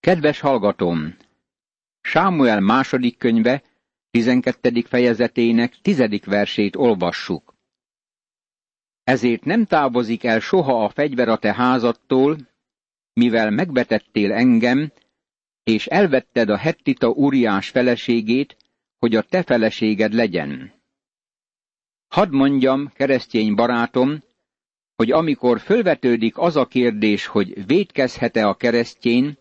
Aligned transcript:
Kedves 0.00 0.40
hallgatóm! 0.40 1.16
Sámuel 2.00 2.60
második 2.60 3.18
könyve, 3.18 3.62
12. 4.10 4.82
fejezetének 4.82 5.74
tizedik 5.82 6.24
versét 6.24 6.76
olvassuk. 6.76 7.54
Ezért 9.04 9.44
nem 9.44 9.64
távozik 9.64 10.24
el 10.24 10.40
soha 10.40 10.84
a 10.84 10.88
fegyver 10.88 11.28
a 11.28 11.36
te 11.36 11.54
házadtól, 11.54 12.38
mivel 13.12 13.50
megbetettél 13.50 14.32
engem, 14.32 14.92
és 15.62 15.86
elvetted 15.86 16.48
a 16.48 16.56
hettita 16.56 17.08
úriás 17.08 17.68
feleségét, 17.68 18.56
hogy 18.98 19.14
a 19.16 19.22
te 19.22 19.42
feleséged 19.42 20.12
legyen. 20.12 20.72
Hadd 22.08 22.30
mondjam, 22.30 22.88
keresztény 22.88 23.54
barátom, 23.54 24.22
hogy 24.96 25.10
amikor 25.12 25.60
fölvetődik 25.60 26.38
az 26.38 26.56
a 26.56 26.66
kérdés, 26.66 27.26
hogy 27.26 27.66
védkezhet-e 27.66 28.48
a 28.48 28.54
keresztjén, 28.54 29.38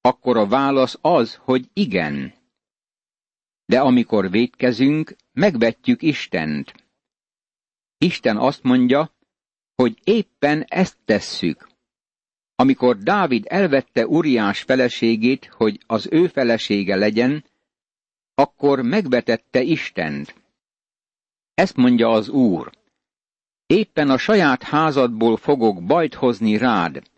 akkor 0.00 0.36
a 0.36 0.46
válasz 0.46 0.98
az, 1.00 1.34
hogy 1.34 1.68
igen. 1.72 2.34
De 3.64 3.80
amikor 3.80 4.30
védkezünk, 4.30 5.16
megvetjük 5.32 6.02
Istent. 6.02 6.74
Isten 7.98 8.36
azt 8.36 8.62
mondja, 8.62 9.14
hogy 9.74 9.98
éppen 10.04 10.64
ezt 10.68 10.98
tesszük. 11.04 11.68
Amikor 12.54 12.98
Dávid 12.98 13.44
elvette 13.48 14.06
Uriás 14.06 14.62
feleségét, 14.62 15.46
hogy 15.46 15.80
az 15.86 16.08
ő 16.10 16.26
felesége 16.26 16.96
legyen, 16.96 17.44
akkor 18.34 18.82
megvetette 18.82 19.60
Istent. 19.62 20.34
Ezt 21.54 21.76
mondja 21.76 22.08
az 22.08 22.28
Úr. 22.28 22.70
Éppen 23.66 24.10
a 24.10 24.18
saját 24.18 24.62
házadból 24.62 25.36
fogok 25.36 25.84
bajt 25.84 26.14
hozni 26.14 26.56
rád. 26.56 27.10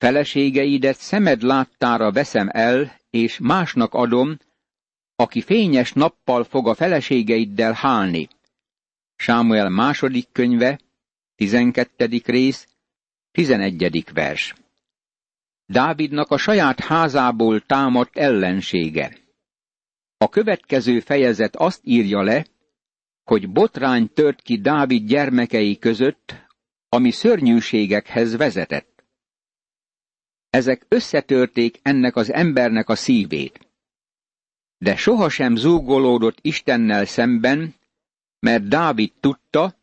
Feleségeidet 0.00 0.96
szemed 0.96 1.42
láttára 1.42 2.12
veszem 2.12 2.48
el, 2.52 2.96
és 3.10 3.38
másnak 3.38 3.94
adom, 3.94 4.38
aki 5.16 5.40
fényes 5.40 5.92
nappal 5.92 6.44
fog 6.44 6.68
a 6.68 6.74
feleségeiddel 6.74 7.72
hálni. 7.72 8.28
Sámuel 9.16 9.68
második 9.68 10.28
könyve, 10.32 10.80
tizenkettedik 11.34 12.26
rész, 12.26 12.68
tizenegyedik 13.30 14.10
vers. 14.10 14.54
Dávidnak 15.66 16.30
a 16.30 16.36
saját 16.36 16.80
házából 16.80 17.60
támadt 17.60 18.16
ellensége. 18.16 19.16
A 20.16 20.28
következő 20.28 21.00
fejezet 21.00 21.56
azt 21.56 21.80
írja 21.84 22.22
le, 22.22 22.46
hogy 23.24 23.50
botrány 23.50 24.12
tört 24.12 24.42
ki 24.42 24.60
Dávid 24.60 25.06
gyermekei 25.06 25.78
között, 25.78 26.34
ami 26.88 27.10
szörnyűségekhez 27.10 28.36
vezetett. 28.36 28.89
Ezek 30.50 30.86
összetörték 30.88 31.78
ennek 31.82 32.16
az 32.16 32.32
embernek 32.32 32.88
a 32.88 32.94
szívét. 32.94 33.68
De 34.78 34.96
sohasem 34.96 35.56
zúgolódott 35.56 36.38
Istennel 36.40 37.04
szemben, 37.04 37.74
mert 38.38 38.68
Dávid 38.68 39.12
tudta, 39.20 39.74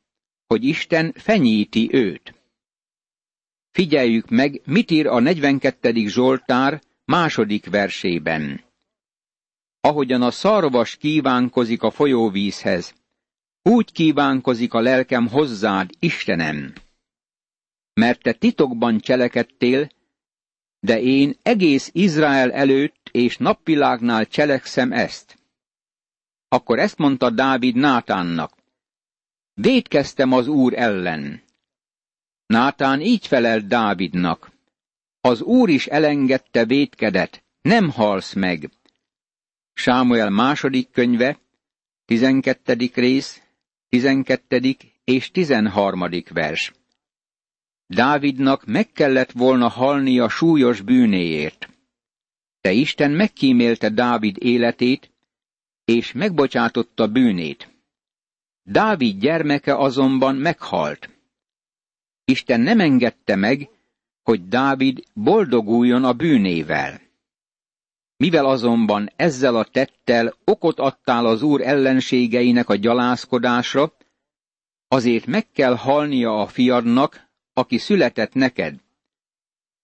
hogy 0.47 0.63
Isten 0.63 1.13
fenyíti 1.15 1.89
őt. 1.91 2.35
Figyeljük 3.71 4.29
meg, 4.29 4.61
mit 4.65 4.91
ír 4.91 5.07
a 5.07 5.19
42. 5.19 6.07
Zsoltár 6.07 6.81
második 7.05 7.69
versében. 7.69 8.63
Ahogyan 9.79 10.21
a 10.21 10.31
szarvas 10.31 10.95
kívánkozik 10.95 11.81
a 11.81 11.91
folyóvízhez, 11.91 12.95
úgy 13.61 13.91
kívánkozik 13.91 14.73
a 14.73 14.79
lelkem 14.79 15.27
hozzád, 15.27 15.89
Istenem. 15.99 16.73
Mert 17.93 18.21
te 18.21 18.33
titokban 18.33 18.99
cselekedtél, 18.99 19.89
de 20.87 21.01
én 21.01 21.37
egész 21.41 21.89
Izrael 21.93 22.51
előtt 22.51 23.09
és 23.11 23.37
napvilágnál 23.37 24.25
cselekszem 24.25 24.91
ezt. 24.91 25.37
Akkor 26.47 26.79
ezt 26.79 26.97
mondta 26.97 27.29
Dávid 27.29 27.75
Nátánnak. 27.75 28.53
Védkeztem 29.53 30.31
az 30.31 30.47
úr 30.47 30.73
ellen. 30.73 31.41
Nátán 32.45 33.01
így 33.01 33.27
felelt 33.27 33.67
Dávidnak. 33.67 34.51
Az 35.21 35.41
úr 35.41 35.69
is 35.69 35.87
elengedte 35.87 36.65
védkedet, 36.65 37.43
nem 37.61 37.89
halsz 37.89 38.33
meg. 38.33 38.69
Sámuel 39.73 40.29
második 40.29 40.91
könyve, 40.91 41.39
tizenkettedik 42.05 42.95
rész, 42.95 43.41
tizenkettedik 43.89 44.83
és 45.03 45.31
tizenharmadik 45.31 46.29
vers. 46.29 46.73
Dávidnak 47.87 48.65
meg 48.65 48.91
kellett 48.91 49.31
volna 49.31 49.67
halni 49.67 50.19
a 50.19 50.29
súlyos 50.29 50.81
bűnéért. 50.81 51.69
De 52.61 52.71
Isten 52.71 53.11
megkímélte 53.11 53.89
Dávid 53.89 54.37
életét, 54.39 55.11
és 55.85 56.11
megbocsátotta 56.11 57.07
bűnét. 57.07 57.69
Dávid 58.63 59.19
gyermeke 59.19 59.77
azonban 59.77 60.35
meghalt. 60.35 61.09
Isten 62.25 62.59
nem 62.59 62.79
engedte 62.79 63.35
meg, 63.35 63.69
hogy 64.23 64.47
Dávid 64.47 65.03
boldoguljon 65.13 66.03
a 66.03 66.13
bűnével. 66.13 67.01
Mivel 68.17 68.45
azonban 68.45 69.09
ezzel 69.15 69.55
a 69.55 69.63
tettel 69.63 70.33
okot 70.43 70.79
adtál 70.79 71.25
az 71.25 71.41
úr 71.41 71.61
ellenségeinek 71.61 72.69
a 72.69 72.75
gyalázkodásra, 72.75 73.93
azért 74.87 75.25
meg 75.25 75.51
kell 75.51 75.75
halnia 75.75 76.41
a 76.41 76.47
fiadnak, 76.47 77.26
aki 77.57 77.77
született 77.77 78.33
neked. 78.33 78.75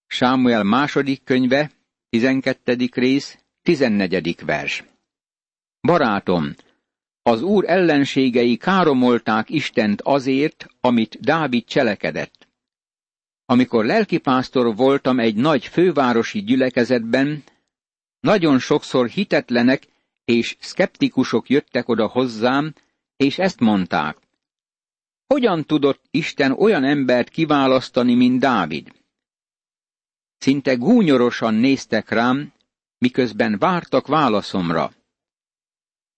Sámuel 0.08 0.64
második 0.64 1.24
könyve, 1.24 1.72
12. 2.10 2.90
rész, 2.94 3.38
14. 3.62 4.46
vers. 4.46 4.84
Barátom, 5.82 6.54
az 7.22 7.42
úr 7.42 7.70
ellenségei 7.70 8.58
káromolták 8.58 9.50
Istent 9.50 10.02
azért, 10.02 10.66
amit 10.82 11.20
Dávid 11.20 11.64
cselekedett. 11.66 12.48
Amikor 13.46 13.86
lelkipásztor 13.86 14.76
voltam 14.76 15.20
egy 15.20 15.36
nagy 15.36 15.66
fővárosi 15.66 16.44
gyülekezetben, 16.44 17.44
nagyon 18.20 18.60
sokszor 18.60 19.08
hitetlenek 19.08 19.88
és 20.26 20.56
szkeptikusok 20.60 21.50
jöttek 21.50 21.90
oda 21.90 22.08
hozzám, 22.08 22.74
és 23.16 23.38
ezt 23.38 23.60
mondták. 23.60 24.23
Hogyan 25.28 25.66
tudott 25.66 26.04
Isten 26.12 26.52
olyan 26.52 26.84
embert 26.84 27.30
kiválasztani, 27.30 28.16
mint 28.16 28.40
Dávid? 28.40 28.92
Szinte 30.38 30.74
gúnyorosan 30.74 31.54
néztek 31.54 32.10
rám, 32.10 32.54
miközben 32.98 33.58
vártak 33.58 34.08
válaszomra. 34.08 34.94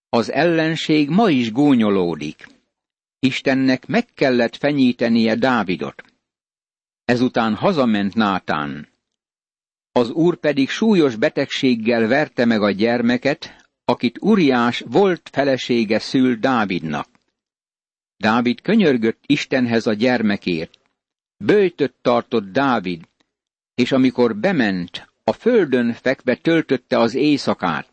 Az 0.08 0.30
ellenség 0.30 1.08
ma 1.08 1.30
is 1.30 1.52
gúnyolódik. 1.52 2.46
Istennek 3.18 3.86
meg 3.86 4.06
kellett 4.14 4.56
fenyítenie 4.56 5.34
Dávidot. 5.34 6.02
Ezután 7.04 7.54
hazament 7.54 8.14
Nátán. 8.14 8.88
Az 9.92 10.10
úr 10.10 10.36
pedig 10.36 10.68
súlyos 10.68 11.16
betegséggel 11.16 12.06
verte 12.06 12.44
meg 12.44 12.62
a 12.62 12.70
gyermeket, 12.70 13.70
akit 13.84 14.18
Uriás 14.20 14.80
volt 14.86 15.28
felesége 15.32 15.98
szül 15.98 16.36
Dávidnak. 16.36 17.15
Dávid 18.16 18.60
könyörgött 18.60 19.22
Istenhez 19.26 19.86
a 19.86 19.92
gyermekért. 19.92 20.78
Bőjtött 21.36 21.98
tartott 22.02 22.52
Dávid, 22.52 23.08
és 23.74 23.92
amikor 23.92 24.36
bement, 24.36 25.12
a 25.24 25.32
földön 25.32 25.92
fekve 25.92 26.36
töltötte 26.36 26.98
az 26.98 27.14
éjszakát. 27.14 27.92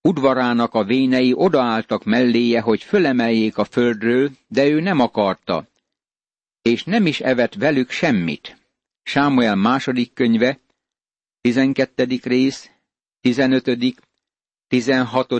Udvarának 0.00 0.74
a 0.74 0.84
vénei 0.84 1.32
odaálltak 1.34 2.04
melléje, 2.04 2.60
hogy 2.60 2.82
fölemeljék 2.82 3.58
a 3.58 3.64
földről, 3.64 4.30
de 4.48 4.66
ő 4.66 4.80
nem 4.80 5.00
akarta, 5.00 5.66
és 6.62 6.84
nem 6.84 7.06
is 7.06 7.20
evett 7.20 7.54
velük 7.54 7.90
semmit. 7.90 8.56
Sámuel 9.02 9.56
második 9.56 10.12
könyve, 10.12 10.58
12. 11.40 12.06
rész, 12.22 12.70
15., 13.20 13.94
16. 14.68 15.32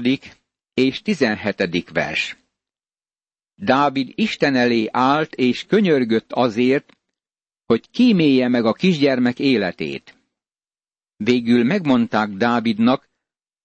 és 0.75 1.03
17. 1.03 1.91
vers. 1.91 2.44
Dávid 3.55 4.13
Isten 4.15 4.55
elé 4.55 4.89
állt 4.91 5.35
és 5.35 5.65
könyörgött 5.65 6.33
azért, 6.33 6.93
hogy 7.65 7.91
kímélje 7.91 8.49
meg 8.49 8.65
a 8.65 8.73
kisgyermek 8.73 9.39
életét. 9.39 10.17
Végül 11.17 11.65
megmondták 11.65 12.29
Dávidnak, 12.29 13.09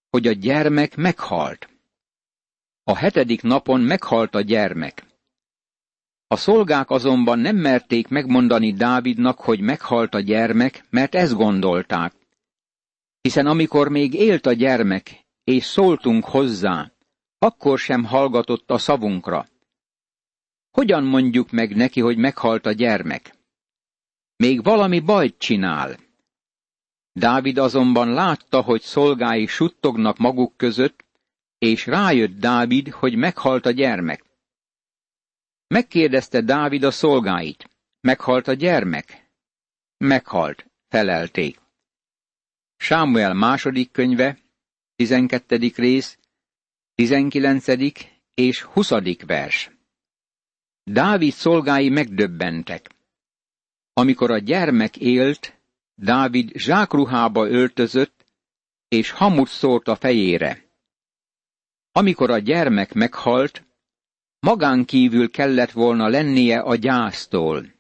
hogy 0.09 0.27
a 0.27 0.31
gyermek 0.31 0.95
meghalt. 0.95 1.69
A 2.83 2.95
hetedik 2.95 3.41
napon 3.41 3.81
meghalt 3.81 4.36
a 4.36 4.41
gyermek. 4.41 5.06
A 6.27 6.36
szolgák 6.36 6.89
azonban 6.89 7.39
nem 7.39 7.56
merték 7.56 8.07
megmondani 8.07 8.74
Dávidnak, 8.74 9.39
hogy 9.39 9.59
meghalt 9.59 10.13
a 10.13 10.19
gyermek, 10.19 10.86
mert 10.89 11.15
ezt 11.15 11.33
gondolták. 11.33 12.13
Hiszen 13.21 13.45
amikor 13.45 13.89
még 13.89 14.13
élt 14.13 14.45
a 14.45 14.53
gyermek, 14.53 15.25
és 15.44 15.63
szóltunk 15.63 16.25
hozzá, 16.25 16.91
akkor 17.38 17.80
sem 17.80 18.03
hallgatott 18.03 18.71
a 18.71 18.77
szavunkra. 18.77 19.47
Hogyan 20.79 21.03
mondjuk 21.03 21.51
meg 21.51 21.75
neki, 21.75 22.01
hogy 22.01 22.17
meghalt 22.17 22.65
a 22.65 22.71
gyermek? 22.71 23.35
Még 24.35 24.63
valami 24.63 24.99
bajt 24.99 25.37
csinál. 25.37 25.97
Dávid 27.11 27.57
azonban 27.57 28.13
látta, 28.13 28.61
hogy 28.61 28.81
szolgái 28.81 29.45
suttognak 29.45 30.17
maguk 30.17 30.57
között, 30.57 31.05
és 31.57 31.85
rájött 31.85 32.37
Dávid, 32.37 32.89
hogy 32.89 33.15
meghalt 33.15 33.65
a 33.65 33.71
gyermek. 33.71 34.23
Megkérdezte 35.67 36.41
Dávid 36.41 36.83
a 36.83 36.91
szolgáit, 36.91 37.69
meghalt 38.01 38.47
a 38.47 38.53
gyermek? 38.53 39.29
Meghalt, 39.97 40.65
felelték. 40.87 41.59
Sámuel 42.77 43.33
második 43.33 43.91
könyve, 43.91 44.37
12. 44.95 45.71
rész, 45.75 46.17
19. 46.95 47.65
és 48.33 48.61
20. 48.61 48.91
vers. 49.25 49.78
Dávid 50.91 51.33
szolgái 51.33 51.89
megdöbbentek. 51.89 52.89
Amikor 53.94 54.31
a 54.31 54.38
gyermek 54.38 54.97
élt, 54.97 55.59
Dávid 55.95 56.51
zsákruhába 56.57 57.47
öltözött, 57.47 58.25
és 58.88 59.12
hamut 59.12 59.47
szórt 59.47 59.88
a 59.88 59.95
fejére. 59.95 60.63
Amikor 61.91 62.30
a 62.30 62.38
gyermek 62.38 62.94
meghalt, 62.94 63.65
magán 64.39 64.86
kívül 64.86 65.31
kellett 65.31 65.71
volna 65.71 66.07
lennie 66.07 66.59
a 66.59 66.75
gyásztól. 66.75 67.74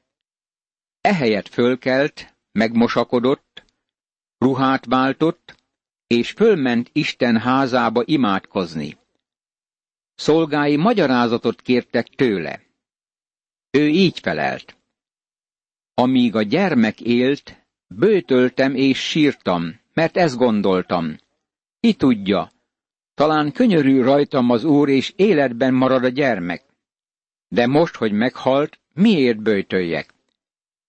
Ehelyett 1.01 1.47
fölkelt, 1.47 2.35
megmosakodott, 2.51 3.65
ruhát 4.37 4.85
váltott, 4.85 5.55
és 6.07 6.31
fölment 6.31 6.89
Isten 6.93 7.39
házába 7.39 8.03
imádkozni. 8.05 8.97
Szolgái 10.15 10.75
magyarázatot 10.75 11.61
kértek 11.61 12.07
tőle. 12.07 12.67
Ő 13.71 13.87
így 13.87 14.19
felelt. 14.19 14.77
Amíg 15.93 16.35
a 16.35 16.41
gyermek 16.41 17.01
élt, 17.01 17.67
bőtöltem 17.87 18.75
és 18.75 18.99
sírtam, 18.99 19.79
mert 19.93 20.17
ezt 20.17 20.37
gondoltam. 20.37 21.17
Ki 21.79 21.93
tudja, 21.93 22.51
talán 23.13 23.51
könyörű 23.51 24.01
rajtam 24.01 24.49
az 24.49 24.63
úr, 24.63 24.89
és 24.89 25.13
életben 25.15 25.73
marad 25.73 26.03
a 26.03 26.09
gyermek. 26.09 26.63
De 27.47 27.67
most, 27.67 27.95
hogy 27.95 28.11
meghalt, 28.11 28.79
miért 28.93 29.41
bőtöljek? 29.41 30.13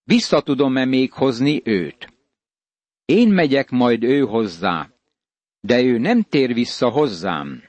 Vissza 0.04 0.40
tudom-e 0.40 0.84
még 0.84 1.12
hozni 1.12 1.60
őt? 1.64 2.12
Én 3.04 3.28
megyek 3.28 3.70
majd 3.70 4.02
ő 4.02 4.20
hozzá, 4.20 4.90
de 5.60 5.82
ő 5.82 5.98
nem 5.98 6.22
tér 6.22 6.54
vissza 6.54 6.88
hozzám. 6.88 7.62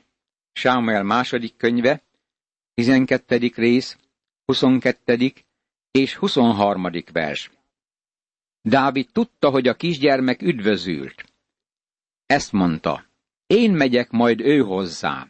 Sámuel 0.54 1.04
második 1.04 1.58
könyve, 1.58 2.04
12. 2.74 3.52
rész, 3.56 3.98
22. 4.52 5.34
és 5.92 6.16
23. 6.16 6.88
vers. 7.12 7.52
Dávid 8.62 9.08
tudta, 9.12 9.50
hogy 9.50 9.68
a 9.68 9.76
kisgyermek 9.76 10.42
üdvözült. 10.42 11.26
Ezt 12.26 12.52
mondta, 12.52 13.06
én 13.48 13.72
megyek 13.72 14.10
majd 14.10 14.40
ő 14.40 14.60
hozzá. 14.60 15.28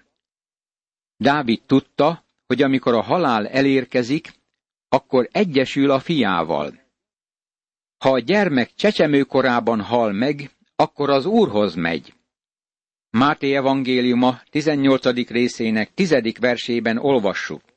Dávid 1.17 1.61
tudta, 1.65 2.23
hogy 2.47 2.61
amikor 2.61 2.93
a 2.93 3.01
halál 3.01 3.47
elérkezik, 3.47 4.33
akkor 4.89 5.29
egyesül 5.31 5.91
a 5.91 5.99
fiával. 5.99 6.79
Ha 7.97 8.11
a 8.11 8.19
gyermek 8.19 8.73
csecsemőkorában 8.75 9.81
hal 9.81 10.11
meg, 10.11 10.51
akkor 10.75 11.09
az 11.09 11.25
Úrhoz 11.25 11.75
megy. 11.75 12.13
Máté 13.09 13.55
evangéliuma 13.55 14.41
18. 14.49 15.29
részének 15.29 15.93
10. 15.93 16.15
versében 16.39 16.97
olvassuk. 16.97 17.70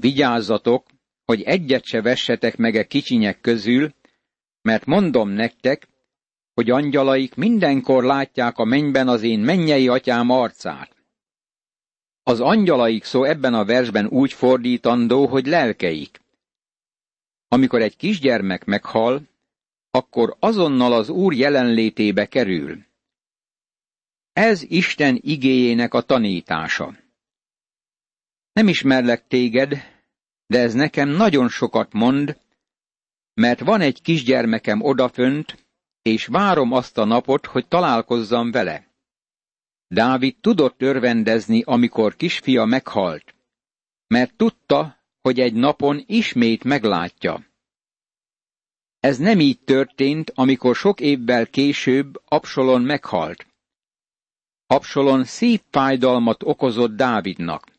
Vigyázzatok, 0.00 0.86
hogy 1.24 1.42
egyet 1.42 1.84
se 1.84 2.02
vessetek 2.02 2.56
meg 2.56 2.74
a 2.74 2.78
e 2.78 2.86
kicsinyek 2.86 3.40
közül, 3.40 3.94
mert 4.62 4.84
mondom 4.84 5.28
nektek, 5.28 5.88
hogy 6.54 6.70
angyalaik 6.70 7.34
mindenkor 7.34 8.04
látják 8.04 8.58
a 8.58 8.64
mennyben 8.64 9.08
az 9.08 9.22
én 9.22 9.40
mennyei 9.40 9.88
atyám 9.88 10.30
arcát. 10.30 10.96
Az 12.22 12.40
angyalaik 12.40 13.04
szó 13.04 13.24
ebben 13.24 13.54
a 13.54 13.64
versben 13.64 14.06
úgy 14.06 14.32
fordítandó, 14.32 15.26
hogy 15.26 15.46
lelkeik. 15.46 16.20
Amikor 17.48 17.82
egy 17.82 17.96
kisgyermek 17.96 18.64
meghal, 18.64 19.22
akkor 19.90 20.36
azonnal 20.38 20.92
az 20.92 21.08
Úr 21.08 21.34
jelenlétébe 21.34 22.26
kerül. 22.26 22.84
Ez 24.32 24.62
Isten 24.62 25.18
igéjének 25.20 25.94
a 25.94 26.00
tanítása. 26.00 26.96
Nem 28.56 28.68
ismerlek 28.68 29.26
téged, 29.26 29.70
de 30.46 30.58
ez 30.58 30.74
nekem 30.74 31.08
nagyon 31.08 31.48
sokat 31.48 31.92
mond, 31.92 32.40
mert 33.34 33.60
van 33.60 33.80
egy 33.80 34.02
kisgyermekem 34.02 34.82
odafönt, 34.82 35.66
és 36.02 36.26
várom 36.26 36.72
azt 36.72 36.98
a 36.98 37.04
napot, 37.04 37.46
hogy 37.46 37.68
találkozzam 37.68 38.50
vele. 38.50 38.86
Dávid 39.88 40.36
tudott 40.40 40.82
örvendezni, 40.82 41.62
amikor 41.62 42.16
kisfia 42.16 42.64
meghalt, 42.64 43.34
mert 44.06 44.36
tudta, 44.36 44.96
hogy 45.20 45.40
egy 45.40 45.54
napon 45.54 46.02
ismét 46.06 46.64
meglátja. 46.64 47.46
Ez 49.00 49.18
nem 49.18 49.40
így 49.40 49.60
történt, 49.60 50.32
amikor 50.34 50.76
sok 50.76 51.00
évvel 51.00 51.46
később 51.46 52.22
Absalon 52.24 52.82
meghalt. 52.82 53.46
Absalon 54.66 55.24
szívfájdalmat 55.24 56.42
okozott 56.42 56.96
Dávidnak. 56.96 57.74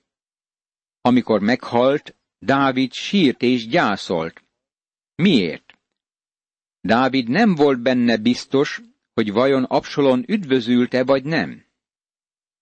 Amikor 1.07 1.41
meghalt, 1.41 2.15
Dávid 2.39 2.93
sírt 2.93 3.41
és 3.41 3.67
gyászolt. 3.67 4.43
Miért? 5.15 5.73
Dávid 6.81 7.29
nem 7.29 7.55
volt 7.55 7.79
benne 7.81 8.17
biztos, 8.17 8.81
hogy 9.13 9.31
vajon 9.31 9.63
Absalon 9.63 10.23
üdvözülte 10.27 11.03
vagy 11.03 11.23
nem. 11.23 11.65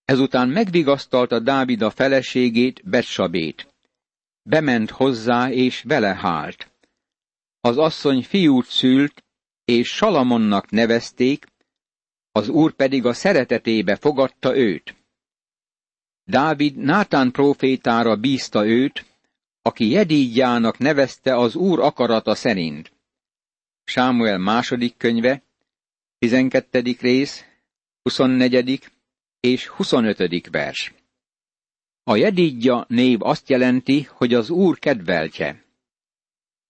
Ezután 0.04 0.48
megvigasztalta 0.48 1.40
Dávid 1.40 1.82
a 1.82 1.90
feleségét, 1.90 2.88
Betsabét. 2.88 3.74
Bement 4.42 4.90
hozzá, 4.90 5.50
és 5.50 5.82
vele 5.82 6.14
hált. 6.14 6.72
Az 7.60 7.78
asszony 7.78 8.22
fiút 8.22 8.66
szült, 8.66 9.24
és 9.64 9.88
Salamonnak 9.88 10.70
nevezték, 10.70 11.46
az 12.32 12.48
úr 12.48 12.72
pedig 12.72 13.04
a 13.04 13.12
szeretetébe 13.12 13.96
fogadta 13.96 14.56
őt. 14.56 14.94
Dávid 16.28 16.76
Nátán 16.76 17.30
profétára 17.30 18.16
bízta 18.16 18.66
őt, 18.66 19.06
aki 19.62 19.90
Jedígyának 19.90 20.78
nevezte 20.78 21.36
az 21.36 21.54
úr 21.54 21.80
akarata 21.80 22.34
szerint. 22.34 22.92
Sámuel 23.84 24.38
második 24.38 24.96
könyve, 24.96 25.42
12. 26.18 26.82
rész, 27.00 27.44
24. 28.02 28.80
és 29.40 29.66
25. 29.66 30.50
vers. 30.50 30.94
A 32.02 32.16
Jedígya 32.16 32.84
név 32.88 33.22
azt 33.22 33.48
jelenti, 33.48 34.02
hogy 34.02 34.34
az 34.34 34.50
úr 34.50 34.78
kedveltje. 34.78 35.64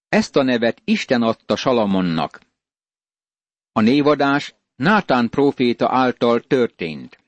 Ezt 0.09 0.37
a 0.37 0.43
nevet 0.43 0.83
Isten 0.85 1.23
adta 1.23 1.57
Salamonnak. 1.57 2.41
A 3.73 3.81
névadás 3.81 4.55
Nátán 4.75 5.29
próféta 5.29 5.89
által 5.91 6.41
történt. 6.41 7.26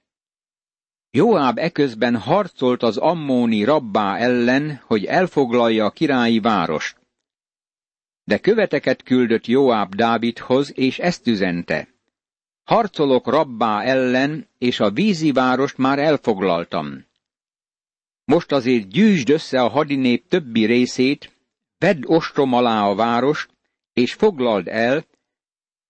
Joáb 1.11 1.59
eközben 1.59 2.17
harcolt 2.17 2.83
az 2.83 2.97
ammóni 2.97 3.65
rabbá 3.65 4.17
ellen, 4.17 4.81
hogy 4.87 5.05
elfoglalja 5.05 5.85
a 5.85 5.91
királyi 5.91 6.41
várost. 6.41 6.97
De 8.25 8.39
követeket 8.39 9.03
küldött 9.03 9.47
Joáb 9.47 9.95
Dávidhoz, 9.95 10.79
és 10.79 10.99
ezt 10.99 11.27
üzente. 11.27 11.89
Harcolok 12.65 13.27
rabbá 13.27 13.83
ellen, 13.83 14.47
és 14.59 14.81
a 14.81 14.91
vízi 14.91 15.33
várost 15.33 15.77
már 15.77 15.99
elfoglaltam. 15.99 17.07
Most 18.25 18.53
azért 18.53 18.89
gyűjtsd 18.89 19.31
össze 19.31 19.61
a 19.61 19.69
hadinép 19.69 20.29
többi 20.29 20.65
részét, 20.65 21.33
vedd 21.79 22.05
ostrom 22.07 22.53
alá 22.53 22.87
a 22.87 22.95
várost, 22.95 23.51
és 23.93 24.15
foglald 24.15 24.69
el, 24.69 25.05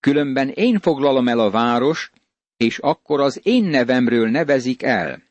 különben 0.00 0.48
én 0.48 0.78
foglalom 0.80 1.28
el 1.28 1.38
a 1.38 1.50
várost, 1.50 2.17
és 2.58 2.78
akkor 2.78 3.20
az 3.20 3.40
én 3.42 3.64
nevemről 3.64 4.28
nevezik 4.28 4.82
el. 4.82 5.22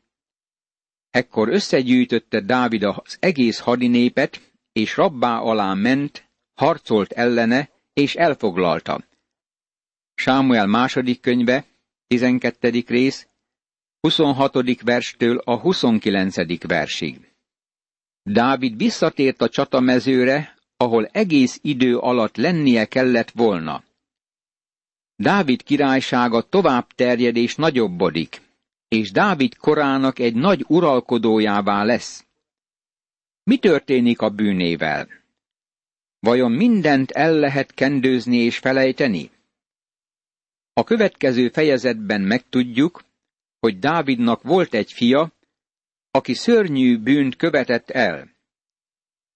Ekkor 1.10 1.50
összegyűjtötte 1.50 2.42
Dávid 2.42 2.84
az 2.84 3.18
egész 3.20 3.60
hadinépet, 3.60 4.42
és 4.72 4.96
rabbá 4.96 5.38
alá 5.38 5.74
ment, 5.74 6.30
harcolt 6.54 7.12
ellene, 7.12 7.70
és 7.94 8.16
elfoglalta. 8.16 9.04
Sámuel 10.14 10.68
második 10.68 11.20
könyve, 11.22 11.66
12. 12.08 12.84
rész, 12.88 13.28
26. 14.00 14.82
verstől 14.82 15.38
a 15.38 15.60
29. 15.60 16.68
versig. 16.68 17.32
Dávid 18.24 18.78
visszatért 18.78 19.42
a 19.42 19.50
csatamezőre, 19.50 20.56
ahol 20.78 21.06
egész 21.06 21.60
idő 21.62 21.98
alatt 21.98 22.36
lennie 22.36 22.86
kellett 22.86 23.32
volna. 23.32 23.84
Dávid 25.20 25.64
királysága 25.64 26.42
tovább 26.42 26.88
terjed 26.96 27.36
és 27.36 27.56
nagyobbodik, 27.56 28.42
és 28.88 29.12
Dávid 29.12 29.56
korának 29.56 30.20
egy 30.20 30.36
nagy 30.36 30.66
uralkodójává 30.68 31.84
lesz. 31.84 32.26
Mi 33.44 33.58
történik 33.58 34.22
a 34.22 34.30
bűnével? 34.30 35.08
Vajon 36.20 36.52
mindent 36.52 37.12
el 37.12 37.34
lehet 37.34 37.74
kendőzni 37.74 38.38
és 38.38 38.58
felejteni? 38.58 39.32
A 40.74 40.84
következő 40.84 41.50
fejezetben 41.50 42.22
megtudjuk, 42.22 43.04
hogy 43.60 43.80
Dávidnak 43.80 44.44
volt 44.44 44.74
egy 44.74 44.92
fia, 44.92 45.32
aki 46.12 46.34
szörnyű 46.34 46.98
bűnt 46.98 47.36
követett 47.36 47.90
el. 47.90 48.36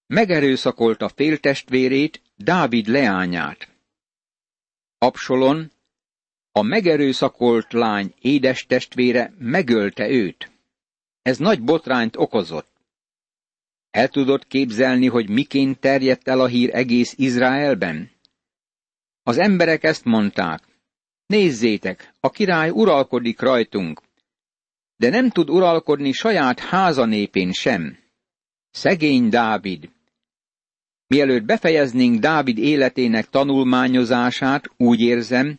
Megerőszakolta 0.06 1.08
féltestvérét, 1.08 2.22
Dávid 2.36 2.86
leányát. 2.86 3.71
Absolon, 5.02 5.72
a 6.52 6.62
megerőszakolt 6.62 7.72
lány 7.72 8.14
édes 8.20 8.66
testvére 8.66 9.34
megölte 9.38 10.08
őt. 10.08 10.50
Ez 11.22 11.38
nagy 11.38 11.62
botrányt 11.62 12.16
okozott. 12.16 12.70
El 13.90 14.08
tudod 14.08 14.46
képzelni, 14.46 15.06
hogy 15.06 15.28
miként 15.28 15.78
terjedt 15.78 16.28
el 16.28 16.40
a 16.40 16.46
hír 16.46 16.74
egész 16.74 17.14
Izraelben? 17.16 18.10
Az 19.22 19.38
emberek 19.38 19.82
ezt 19.84 20.04
mondták. 20.04 20.62
Nézzétek, 21.26 22.14
a 22.20 22.30
király 22.30 22.70
uralkodik 22.70 23.40
rajtunk, 23.40 24.02
de 24.96 25.08
nem 25.08 25.30
tud 25.30 25.50
uralkodni 25.50 26.12
saját 26.12 26.58
háza 26.58 27.04
népén 27.04 27.52
sem. 27.52 27.98
Szegény 28.70 29.28
Dávid. 29.28 29.90
Mielőtt 31.12 31.44
befejeznénk 31.44 32.20
Dávid 32.20 32.58
életének 32.58 33.28
tanulmányozását, 33.28 34.70
úgy 34.76 35.00
érzem, 35.00 35.58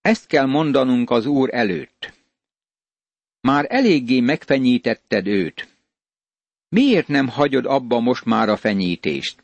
ezt 0.00 0.26
kell 0.26 0.46
mondanunk 0.46 1.10
az 1.10 1.26
Úr 1.26 1.48
előtt. 1.52 2.12
Már 3.40 3.66
eléggé 3.68 4.20
megfenyítetted 4.20 5.26
őt. 5.26 5.68
Miért 6.68 7.08
nem 7.08 7.28
hagyod 7.28 7.66
abba 7.66 8.00
most 8.00 8.24
már 8.24 8.48
a 8.48 8.56
fenyítést? 8.56 9.40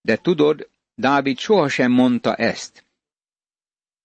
De 0.00 0.16
tudod, 0.16 0.68
Dávid 0.94 1.38
sohasem 1.38 1.92
mondta 1.92 2.34
ezt. 2.34 2.84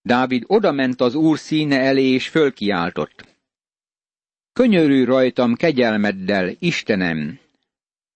Dávid 0.02 0.44
odament 0.48 1.02
az 1.02 1.16
úr 1.16 1.40
színe 1.40 1.80
elé 1.80 2.04
és 2.04 2.28
fölkiáltott. 2.28 3.26
Könyörű 4.54 5.04
rajtam 5.04 5.56
kegyelmeddel, 5.56 6.56
Istenem! 6.60 7.40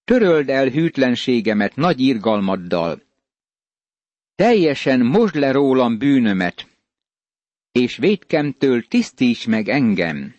Töröld 0.05 0.50
el 0.50 0.69
hűtlenségemet 0.69 1.75
nagy 1.75 2.00
irgalmaddal. 2.00 3.01
Teljesen 4.35 5.05
mosd 5.05 5.35
le 5.35 5.51
rólam 5.51 5.97
bűnömet, 5.97 6.67
és 7.71 7.97
védkemtől 7.97 8.88
tisztíts 8.88 9.47
meg 9.47 9.67
engem. 9.67 10.35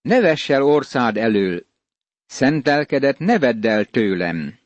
Ne 0.00 0.20
el 0.48 0.62
orszád 0.62 1.16
elől, 1.16 1.66
szentelkedett 2.26 3.18
ne 3.18 3.38
el 3.64 3.84
tőlem. 3.84 4.58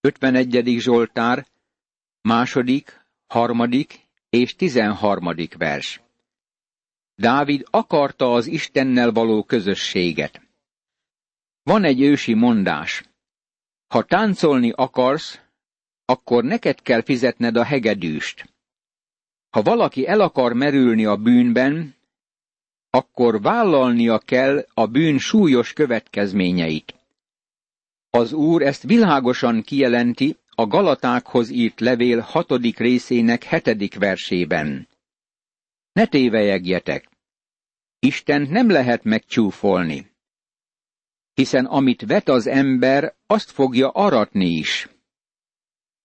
51. 0.00 0.78
Zsoltár, 0.78 1.46
második, 2.20 3.00
harmadik 3.26 4.00
és 4.30 4.54
tizenharmadik 4.54 5.56
vers. 5.56 6.00
Dávid 7.14 7.66
akarta 7.70 8.32
az 8.32 8.46
Istennel 8.46 9.12
való 9.12 9.44
közösséget. 9.44 10.41
Van 11.62 11.84
egy 11.84 12.00
ősi 12.00 12.34
mondás. 12.34 13.02
Ha 13.86 14.02
táncolni 14.04 14.70
akarsz, 14.70 15.40
akkor 16.04 16.44
neked 16.44 16.82
kell 16.82 17.02
fizetned 17.02 17.56
a 17.56 17.64
hegedűst. 17.64 18.54
Ha 19.50 19.62
valaki 19.62 20.06
el 20.06 20.20
akar 20.20 20.52
merülni 20.52 21.04
a 21.04 21.16
bűnben, 21.16 21.96
akkor 22.90 23.42
vállalnia 23.42 24.18
kell 24.18 24.66
a 24.74 24.86
bűn 24.86 25.18
súlyos 25.18 25.72
következményeit. 25.72 26.94
Az 28.10 28.32
Úr 28.32 28.62
ezt 28.62 28.82
világosan 28.82 29.62
kijelenti 29.62 30.36
a 30.50 30.66
Galatákhoz 30.66 31.50
írt 31.50 31.80
levél 31.80 32.20
hatodik 32.20 32.78
részének 32.78 33.42
hetedik 33.42 33.98
versében. 33.98 34.88
Ne 35.92 36.06
tévejegjetek! 36.06 37.08
Istent 37.98 38.50
nem 38.50 38.70
lehet 38.70 39.04
megcsúfolni, 39.04 40.11
hiszen 41.34 41.64
amit 41.64 42.02
vet 42.06 42.28
az 42.28 42.46
ember, 42.46 43.14
azt 43.26 43.50
fogja 43.50 43.90
aratni 43.90 44.48
is. 44.48 44.88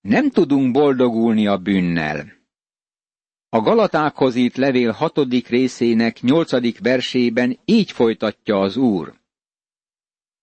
Nem 0.01 0.29
tudunk 0.29 0.72
boldogulni 0.72 1.48
a 1.48 1.57
bűnnel. 1.57 2.36
A 3.50 3.62
Galatákhoz 3.62 4.36
írt 4.36 4.57
levél 4.57 4.91
hatodik 4.91 5.48
részének 5.48 6.22
nyolcadik 6.22 6.79
versében 6.79 7.60
így 7.65 7.91
folytatja 7.91 8.60
az 8.60 8.77
Úr. 8.77 9.13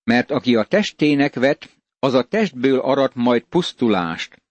Mert 0.04 0.30
aki 0.30 0.56
a 0.56 0.64
testének 0.64 1.34
vet, 1.34 1.76
az 1.98 2.14
a 2.14 2.22
testből 2.22 2.78
arat 2.78 3.14
majd 3.14 3.42
pusztulást. 3.42 4.42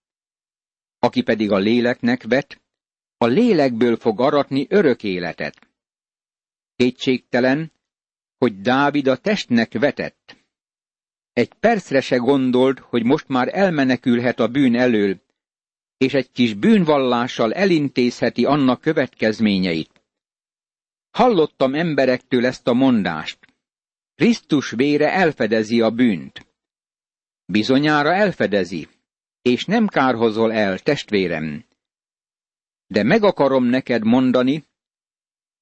Aki 1.00 1.22
pedig 1.22 1.52
a 1.52 1.58
léleknek 1.58 2.24
vet, 2.24 2.62
a 3.18 3.26
lélekből 3.26 3.96
fog 3.96 4.20
aratni 4.22 4.68
örök 4.70 5.04
életet. 5.04 5.68
Kétségtelen, 6.76 7.72
hogy 8.44 8.62
Dávid 8.62 9.08
a 9.08 9.18
testnek 9.18 9.74
vetett. 9.74 10.38
Egy 11.34 11.54
percre 11.54 12.02
se 12.02 12.16
gondolt, 12.16 12.80
hogy 12.80 13.04
most 13.04 13.28
már 13.28 13.50
elmenekülhet 13.58 14.40
a 14.40 14.48
bűn 14.48 14.76
elől, 14.76 15.22
és 15.98 16.14
egy 16.14 16.32
kis 16.32 16.54
bűnvallással 16.54 17.54
elintézheti 17.54 18.46
annak 18.46 18.82
következményeit. 18.82 20.04
Hallottam 21.12 21.74
emberektől 21.74 22.46
ezt 22.46 22.68
a 22.68 22.74
mondást. 22.74 23.40
Krisztus 24.16 24.70
vére 24.70 25.12
elfedezi 25.12 25.82
a 25.82 25.90
bűnt. 25.90 26.48
Bizonyára 27.46 28.14
elfedezi, 28.14 28.88
és 29.42 29.66
nem 29.66 29.88
kárhozol 29.88 30.54
el, 30.54 30.80
testvérem. 30.80 31.66
De 32.88 33.04
meg 33.04 33.24
akarom 33.24 33.64
neked 33.64 34.04
mondani, 34.04 34.64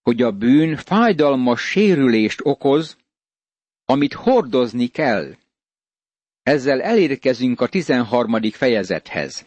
hogy 0.01 0.21
a 0.21 0.31
bűn 0.31 0.75
fájdalmas 0.75 1.61
sérülést 1.61 2.39
okoz, 2.43 2.97
amit 3.85 4.13
hordozni 4.13 4.87
kell. 4.87 5.35
Ezzel 6.43 6.81
elérkezünk 6.81 7.61
a 7.61 7.67
tizenharmadik 7.67 8.55
fejezethez. 8.55 9.45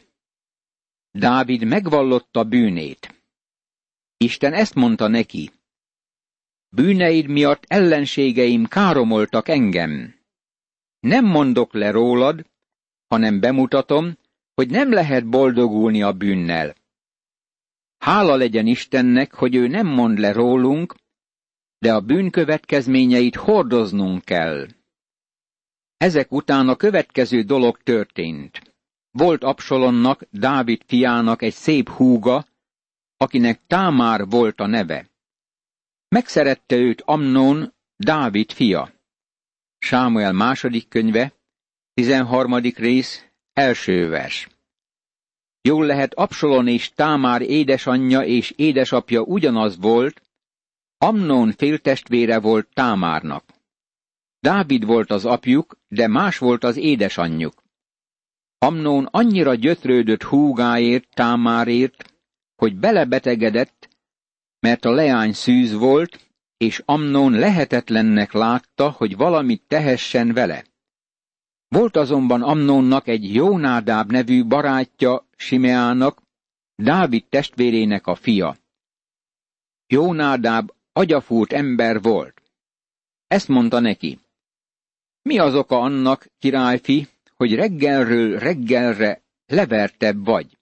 Dávid 1.10 1.64
megvallotta 1.64 2.44
bűnét. 2.44 3.14
Isten 4.16 4.52
ezt 4.52 4.74
mondta 4.74 5.08
neki. 5.08 5.50
Bűneid 6.68 7.26
miatt 7.26 7.64
ellenségeim 7.66 8.66
káromoltak 8.66 9.48
engem. 9.48 10.14
Nem 11.00 11.24
mondok 11.24 11.72
le 11.72 11.90
rólad, 11.90 12.46
hanem 13.06 13.40
bemutatom, 13.40 14.18
hogy 14.54 14.70
nem 14.70 14.92
lehet 14.92 15.28
boldogulni 15.28 16.02
a 16.02 16.12
bűnnel. 16.12 16.74
Hála 17.98 18.36
legyen 18.36 18.66
Istennek, 18.66 19.34
hogy 19.34 19.54
ő 19.54 19.66
nem 19.66 19.86
mond 19.86 20.18
le 20.18 20.32
rólunk, 20.32 20.94
de 21.78 21.94
a 21.94 22.00
bűn 22.00 22.30
következményeit 22.30 23.36
hordoznunk 23.36 24.24
kell. 24.24 24.66
Ezek 25.96 26.32
után 26.32 26.68
a 26.68 26.76
következő 26.76 27.42
dolog 27.42 27.82
történt. 27.82 28.74
Volt 29.10 29.42
Absolonnak, 29.42 30.22
Dávid 30.30 30.82
fiának 30.86 31.42
egy 31.42 31.52
szép 31.52 31.88
húga, 31.88 32.46
akinek 33.16 33.66
Támár 33.66 34.26
volt 34.26 34.60
a 34.60 34.66
neve. 34.66 35.08
Megszerette 36.08 36.76
őt 36.76 37.00
Amnon, 37.00 37.74
Dávid 37.96 38.52
fia. 38.52 38.92
Sámuel 39.78 40.32
második 40.32 40.88
könyve, 40.88 41.32
13. 41.94 42.58
rész, 42.58 43.26
első 43.52 44.08
vers. 44.08 44.48
Jól 45.68 45.86
lehet 45.86 46.14
Absolon 46.14 46.68
és 46.68 46.92
Támár 46.92 47.42
édesanyja 47.42 48.22
és 48.22 48.50
édesapja 48.50 49.20
ugyanaz 49.20 49.78
volt, 49.78 50.22
Amnon 50.98 51.52
féltestvére 51.52 52.38
volt 52.40 52.68
Támárnak. 52.74 53.44
Dávid 54.40 54.84
volt 54.84 55.10
az 55.10 55.24
apjuk, 55.24 55.76
de 55.88 56.08
más 56.08 56.38
volt 56.38 56.64
az 56.64 56.76
édesanyjuk. 56.76 57.62
Amnón 58.58 59.08
annyira 59.10 59.54
gyötrődött 59.54 60.22
húgáért, 60.22 61.08
Támárért, 61.14 62.14
hogy 62.56 62.76
belebetegedett, 62.76 63.88
mert 64.60 64.84
a 64.84 64.90
leány 64.90 65.32
szűz 65.32 65.72
volt, 65.72 66.30
és 66.56 66.82
Amnón 66.84 67.32
lehetetlennek 67.32 68.32
látta, 68.32 68.90
hogy 68.90 69.16
valamit 69.16 69.62
tehessen 69.68 70.32
vele. 70.32 70.64
Volt 71.68 71.96
azonban 71.96 72.42
Amnónnak 72.42 73.08
egy 73.08 73.34
Jónádáb 73.34 74.10
nevű 74.10 74.44
barátja 74.44 75.26
Simeának, 75.36 76.22
Dávid 76.74 77.24
testvérének 77.28 78.06
a 78.06 78.14
fia. 78.14 78.56
Jónádáb 79.86 80.72
agyafúrt 80.92 81.52
ember 81.52 82.02
volt. 82.02 82.42
Ezt 83.26 83.48
mondta 83.48 83.80
neki. 83.80 84.20
Mi 85.22 85.38
az 85.38 85.54
oka 85.54 85.80
annak, 85.80 86.26
királyfi, 86.38 87.08
hogy 87.36 87.54
reggelről 87.54 88.38
reggelre 88.38 89.22
levertebb 89.46 90.24
vagy? 90.24 90.58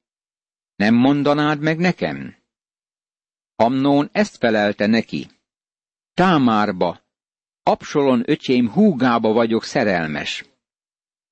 Nem 0.77 0.95
mondanád 0.95 1.61
meg 1.61 1.79
nekem? 1.79 2.37
Amnón 3.57 4.09
ezt 4.13 4.37
felelte 4.37 4.87
neki. 4.87 5.29
Támárba, 6.15 7.01
Absolon 7.63 8.23
öcsém 8.27 8.71
húgába 8.71 9.33
vagyok 9.33 9.65
szerelmes. 9.65 10.45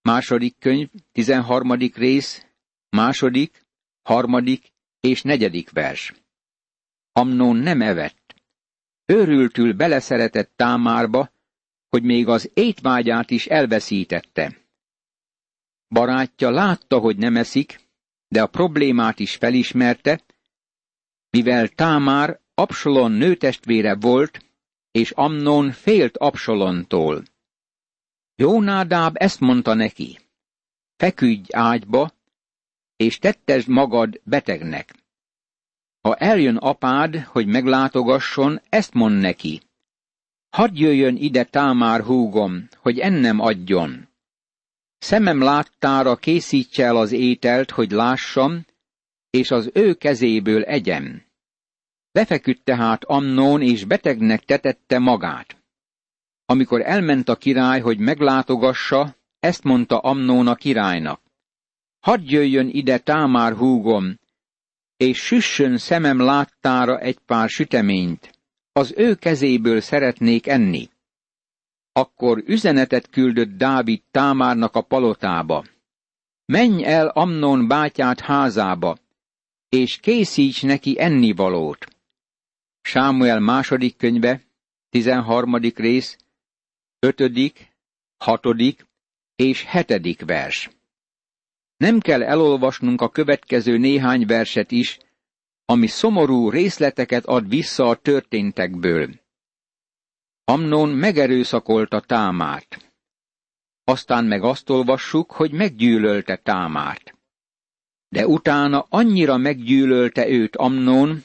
Második 0.03 0.59
könyv, 0.59 0.89
tizenharmadik 1.13 1.97
rész, 1.97 2.47
második, 2.89 3.67
harmadik 4.03 4.73
és 5.01 5.23
negyedik 5.23 5.71
vers. 5.71 6.15
Amnón 7.13 7.57
nem 7.57 7.83
evett. 7.83 8.35
Őrültül 9.07 9.73
beleszeretett 9.73 10.53
támárba, 10.57 11.33
hogy 11.89 12.03
még 12.03 12.29
az 12.29 12.51
étvágyát 12.55 13.31
is 13.31 13.47
elveszítette. 13.47 14.57
Barátja 15.89 16.51
látta, 16.51 16.99
hogy 16.99 17.17
nem 17.17 17.37
eszik, 17.37 17.81
de 18.29 18.43
a 18.43 18.47
problémát 18.47 19.21
is 19.21 19.37
felismerte, 19.37 20.21
mivel 21.31 21.69
Támár 21.69 22.41
Absalon 22.55 23.13
nőtestvére 23.13 23.95
volt, 23.95 24.45
és 24.91 25.11
Amnon 25.11 25.73
félt 25.73 26.17
Absalontól. 26.17 27.23
Jónádáb 28.41 29.17
ezt 29.19 29.41
mondta 29.41 29.75
neki, 29.75 30.19
feküdj 30.97 31.53
ágyba, 31.53 32.13
és 32.97 33.19
tettesd 33.19 33.69
magad 33.69 34.21
betegnek. 34.25 34.95
Ha 36.01 36.15
eljön 36.15 36.57
apád, 36.57 37.17
hogy 37.17 37.47
meglátogasson, 37.47 38.61
ezt 38.69 38.95
mond 38.95 39.21
neki. 39.21 39.63
Hadd 40.51 40.71
jöjjön 40.75 41.17
ide 41.17 41.45
Támár 41.45 42.01
húgom, 42.01 42.69
hogy 42.77 42.99
ennem 42.99 43.41
adjon. 43.41 44.09
Szemem 44.99 45.41
láttára 45.41 46.17
készítse 46.17 46.85
el 46.85 46.97
az 46.97 47.13
ételt, 47.13 47.71
hogy 47.71 47.91
lássam, 47.91 48.65
és 49.31 49.51
az 49.51 49.71
ő 49.75 49.95
kezéből 49.95 50.63
egyem. 50.63 51.23
Befeküdt 52.13 52.65
tehát 52.65 53.05
Amnón, 53.05 53.63
és 53.63 53.85
betegnek 53.85 54.45
tetette 54.45 54.99
magát. 54.99 55.60
Amikor 56.51 56.81
elment 56.81 57.29
a 57.29 57.37
király, 57.37 57.81
hogy 57.81 57.99
meglátogassa, 57.99 59.17
ezt 59.41 59.65
mondta 59.65 59.99
Amnón 59.99 60.47
a 60.47 60.55
királynak. 60.55 61.21
Hadd 62.01 62.21
jöjjön 62.25 62.69
ide 62.69 62.99
Támár 62.99 63.53
húgom, 63.53 64.19
és 64.97 65.19
süssön 65.19 65.79
szemem 65.79 66.19
láttára 66.19 66.99
egy 66.99 67.19
pár 67.19 67.49
süteményt. 67.49 68.39
Az 68.73 68.95
ő 68.97 69.15
kezéből 69.15 69.81
szeretnék 69.81 70.47
enni. 70.47 70.89
Akkor 71.93 72.43
üzenetet 72.47 73.11
küldött 73.11 73.57
Dávid 73.57 74.03
Támárnak 74.11 74.75
a 74.75 74.83
palotába. 74.83 75.65
Menj 76.45 76.85
el 76.85 77.09
Amnon 77.09 77.69
bátyát 77.69 78.21
házába, 78.21 78.99
és 79.69 79.99
készíts 79.99 80.63
neki 80.63 81.01
ennivalót. 81.01 81.87
Sámuel 82.83 83.41
második 83.41 83.97
könyve, 83.97 84.43
tizenharmadik 84.89 85.79
rész, 85.79 86.19
ötödik, 87.01 87.69
hatodik 88.19 88.87
és 89.37 89.65
hetedik 89.65 90.25
vers. 90.25 90.71
Nem 91.77 92.01
kell 92.01 92.23
elolvasnunk 92.23 93.01
a 93.01 93.09
következő 93.09 93.79
néhány 93.79 94.27
verset 94.27 94.71
is, 94.71 94.99
ami 95.65 95.87
szomorú 95.87 96.51
részleteket 96.51 97.25
ad 97.25 97.49
vissza 97.49 97.89
a 97.89 97.95
történtekből. 97.95 99.11
Amnon 100.45 100.89
megerőszakolta 100.89 102.01
Támárt. 102.01 102.93
Aztán 103.85 104.25
meg 104.25 104.43
azt 104.43 104.71
olvassuk, 104.71 105.31
hogy 105.31 105.53
meggyűlölte 105.53 106.37
Támárt. 106.37 107.15
De 108.09 108.27
utána 108.27 108.87
annyira 108.89 109.37
meggyűlölte 109.37 110.29
őt 110.29 110.57
Amnon, 110.57 111.25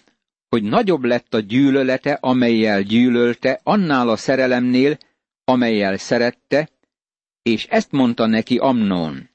hogy 0.49 0.63
nagyobb 0.63 1.03
lett 1.03 1.33
a 1.33 1.39
gyűlölete, 1.39 2.13
amelyel 2.13 2.81
gyűlölte, 2.81 3.59
annál 3.63 4.09
a 4.09 4.15
szerelemnél, 4.15 4.97
amelyel 5.45 5.97
szerette, 5.97 6.69
és 7.41 7.65
ezt 7.65 7.91
mondta 7.91 8.25
neki 8.25 8.57
Amnon. 8.57 9.29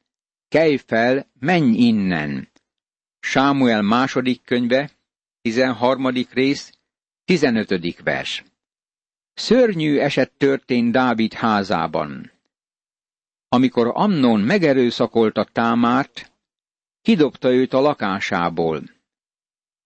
Kelj 0.48 0.76
fel, 0.76 1.26
menj 1.38 1.76
innen! 1.76 2.48
Sámuel 3.20 3.82
második 3.82 4.42
könyve, 4.44 4.90
13. 5.42 6.06
rész, 6.32 6.72
15. 7.24 8.02
vers. 8.02 8.44
Szörnyű 9.34 9.98
eset 9.98 10.32
történt 10.32 10.92
Dávid 10.92 11.32
házában. 11.32 12.32
Amikor 13.48 13.90
Amnon 13.94 14.40
megerőszakolta 14.40 15.44
Támárt, 15.44 16.32
kidobta 17.02 17.52
őt 17.52 17.72
a 17.72 17.80
lakásából. 17.80 18.82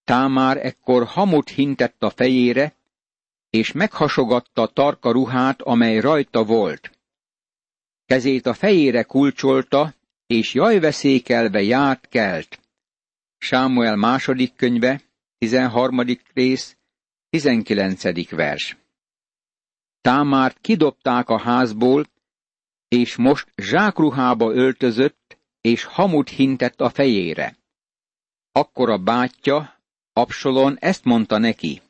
Támár 0.05 0.67
ekkor 0.67 1.05
hamut 1.07 1.49
hintett 1.49 2.03
a 2.03 2.11
fejére, 2.11 2.75
és 3.55 3.73
meghasogatta 3.73 4.67
tarka 4.67 5.11
ruhát, 5.11 5.63
amely 5.63 6.01
rajta 6.01 6.45
volt. 6.45 6.91
Kezét 8.05 8.47
a 8.47 8.55
fejére 8.55 9.03
kulcsolta, 9.03 9.95
és 10.27 10.55
jajveszékelve 10.55 11.63
járt 11.63 12.09
kelt. 12.09 12.61
Sámuel 13.39 13.97
második 13.97 14.55
könyve, 14.57 15.01
13. 15.39 16.01
rész, 16.33 16.77
19. 17.31 18.31
vers. 18.31 18.77
Támárt 20.01 20.59
kidobták 20.61 21.29
a 21.29 21.39
házból, 21.39 22.07
és 22.89 23.17
most 23.17 23.49
zsákruhába 23.57 24.53
öltözött, 24.53 25.39
és 25.61 25.85
hamut 25.85 26.29
hintett 26.29 26.81
a 26.81 26.91
fejére. 26.91 27.57
Akkor 28.53 28.91
a 28.91 28.99
bátyja, 28.99 29.83
Absalon 30.13 30.77
ezt 30.79 31.05
mondta 31.05 31.39
neki. 31.39 31.83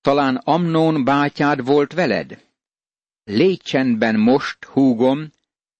Talán 0.00 0.36
Amnón 0.36 1.04
bátyád 1.04 1.64
volt 1.64 1.92
veled? 1.92 2.46
Légy 3.24 3.60
csendben 3.60 4.18
most, 4.20 4.64
húgom, 4.64 5.32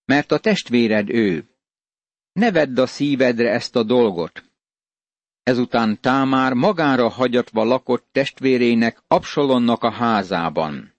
mert 0.04 0.32
a 0.32 0.38
testvéred 0.38 1.10
ő. 1.10 1.48
Ne 2.32 2.52
vedd 2.52 2.80
a 2.80 2.86
szívedre 2.86 3.50
ezt 3.50 3.76
a 3.76 3.82
dolgot. 3.82 4.44
Ezután 5.42 6.00
Támár 6.00 6.52
magára 6.52 7.08
hagyatva 7.08 7.64
lakott 7.64 8.08
testvérének 8.12 9.02
Absalonnak 9.06 9.82
a 9.82 9.90
házában. 9.90 10.94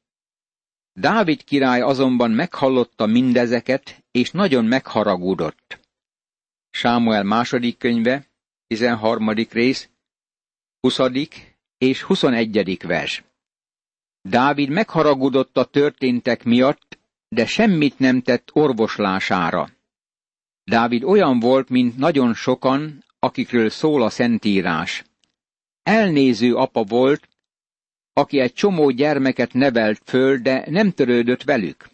Dávid 0.93 1.43
király 1.43 1.81
azonban 1.81 2.31
meghallotta 2.31 3.05
mindezeket, 3.05 4.03
és 4.11 4.31
nagyon 4.31 4.65
megharagudott. 4.65 5.79
Sámuel 6.69 7.23
második 7.23 7.77
könyve, 7.77 8.27
13. 8.67 9.29
rész, 9.29 9.89
20. 10.79 10.99
és 11.79 12.01
21. 12.01 12.77
vers. 12.83 13.23
Dávid 14.21 14.69
megharagudott 14.69 15.57
a 15.57 15.65
történtek 15.65 16.43
miatt, 16.43 16.99
de 17.27 17.45
semmit 17.45 17.99
nem 17.99 18.21
tett 18.21 18.49
orvoslására. 18.53 19.69
Dávid 20.63 21.03
olyan 21.03 21.39
volt, 21.39 21.69
mint 21.69 21.97
nagyon 21.97 22.33
sokan, 22.33 23.03
akikről 23.19 23.69
szól 23.69 24.03
a 24.03 24.09
Szentírás. 24.09 25.03
Elnéző 25.83 26.55
apa 26.55 26.83
volt, 26.83 27.29
aki 28.13 28.39
egy 28.39 28.53
csomó 28.53 28.89
gyermeket 28.89 29.53
nevelt 29.53 30.01
föl, 30.05 30.37
de 30.37 30.65
nem 30.69 30.91
törődött 30.91 31.43
velük. 31.43 31.89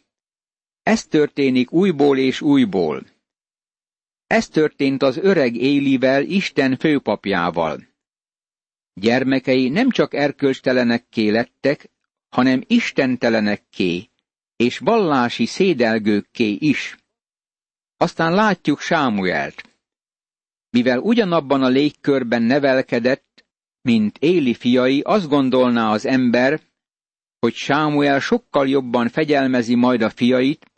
Ez 0.84 1.06
történik 1.06 1.72
újból 1.72 2.18
és 2.18 2.42
újból. 2.42 3.06
Ez 4.28 4.48
történt 4.48 5.02
az 5.02 5.18
öreg 5.18 5.56
Élivel, 5.56 6.24
Isten 6.24 6.78
főpapjával. 6.78 7.95
Gyermekei 9.00 9.70
nem 9.70 9.90
csak 9.90 10.14
erkölcstelenekké 10.14 11.30
lettek, 11.30 11.90
hanem 12.30 12.64
istentelenekké, 12.68 14.10
és 14.56 14.78
vallási 14.78 15.46
szédelgőkké 15.46 16.52
is. 16.60 16.98
Aztán 17.98 18.34
látjuk 18.34 18.80
Sámuelt. 18.80 19.70
Mivel 20.70 21.00
ugyanabban 21.00 21.64
a 21.64 21.68
légkörben 21.68 22.42
nevelkedett, 22.42 23.46
mint 23.82 24.18
Éli 24.18 24.54
fiai, 24.54 25.02
azt 25.02 25.28
gondolná 25.28 25.92
az 25.92 26.06
ember, 26.06 26.62
hogy 27.40 27.54
Sámuel 27.54 28.20
sokkal 28.20 28.68
jobban 28.68 29.10
fegyelmezi 29.10 29.76
majd 29.76 30.02
a 30.02 30.10
fiait, 30.10 30.72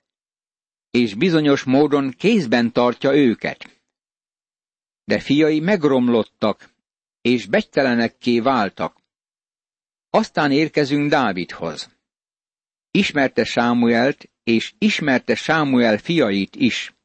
és 0.92 1.14
bizonyos 1.14 1.64
módon 1.64 2.14
kézben 2.18 2.72
tartja 2.72 3.16
őket. 3.16 3.82
De 5.04 5.20
fiai 5.20 5.60
megromlottak, 5.60 6.70
és 7.28 7.46
becstelenekké 7.46 8.40
váltak. 8.40 8.96
Aztán 10.10 10.52
érkezünk 10.52 11.10
Dávidhoz. 11.10 11.90
Ismerte 12.92 13.44
Sámuelt, 13.44 14.30
és 14.44 14.74
ismerte 14.78 15.36
Sámuel 15.36 15.98
fiait 15.98 16.56
is. 16.56 16.96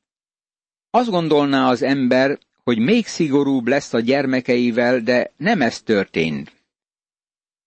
Azt 0.90 1.10
gondolná 1.10 1.68
az 1.68 1.82
ember, 1.82 2.38
hogy 2.62 2.78
még 2.78 3.06
szigorúbb 3.06 3.66
lesz 3.66 3.92
a 3.92 4.00
gyermekeivel, 4.00 5.00
de 5.00 5.32
nem 5.36 5.62
ez 5.62 5.82
történt. 5.82 6.52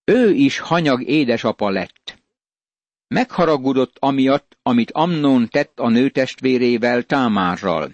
Ő 0.04 0.32
is 0.32 0.60
hanyag 0.60 1.04
édesapa 1.04 1.70
lett. 1.70 2.24
Megharagudott 3.08 3.96
amiatt, 4.00 4.58
amit 4.62 4.92
Amnon 4.92 5.50
tett 5.50 5.80
a 5.80 5.90
nőtestvérével 5.90 7.04
Támárral. 7.04 7.92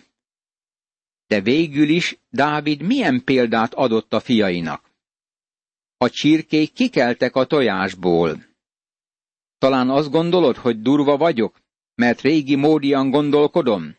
De 1.32 1.42
végül 1.42 1.90
is 1.90 2.18
Dávid 2.30 2.82
milyen 2.82 3.24
példát 3.24 3.74
adott 3.74 4.14
a 4.14 4.20
fiainak? 4.20 4.92
A 5.98 6.10
csirkék 6.10 6.74
kikeltek 6.74 7.36
a 7.36 7.46
tojásból. 7.46 8.46
Talán 9.58 9.90
azt 9.90 10.10
gondolod, 10.10 10.56
hogy 10.56 10.82
durva 10.82 11.18
vagyok, 11.18 11.62
mert 11.96 12.22
régi 12.22 12.56
módian 12.56 13.10
gondolkodom? 13.10 13.96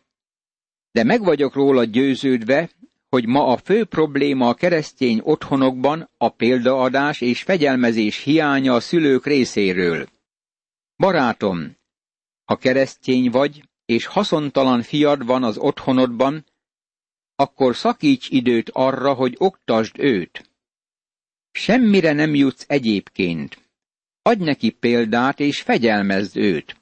De 0.90 1.04
meg 1.04 1.24
vagyok 1.24 1.54
róla 1.54 1.84
győződve, 1.84 2.70
hogy 3.08 3.26
ma 3.26 3.46
a 3.46 3.56
fő 3.56 3.84
probléma 3.84 4.48
a 4.48 4.54
keresztény 4.54 5.20
otthonokban 5.22 6.10
a 6.16 6.28
példaadás 6.28 7.20
és 7.20 7.42
fegyelmezés 7.42 8.22
hiánya 8.22 8.74
a 8.74 8.80
szülők 8.80 9.26
részéről. 9.26 10.08
Barátom, 10.96 11.76
ha 12.44 12.56
keresztény 12.56 13.30
vagy, 13.30 13.68
és 13.84 14.06
haszontalan 14.06 14.82
fiad 14.82 15.26
van 15.26 15.42
az 15.42 15.58
otthonodban, 15.58 16.44
akkor 17.42 17.76
szakíts 17.76 18.28
időt 18.30 18.70
arra, 18.72 19.14
hogy 19.14 19.34
oktasd 19.38 19.98
őt. 19.98 20.50
Semmire 21.52 22.12
nem 22.12 22.34
jutsz 22.34 22.64
egyébként. 22.68 23.70
Adj 24.22 24.44
neki 24.44 24.70
példát, 24.70 25.40
és 25.40 25.60
fegyelmezd 25.60 26.36
őt. 26.36 26.76